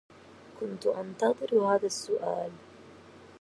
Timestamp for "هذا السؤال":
1.59-2.51